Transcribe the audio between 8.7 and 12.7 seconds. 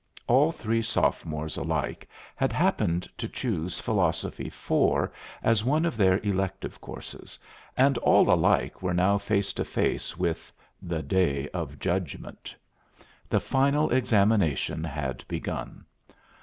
were now face to face with the Day of Judgment.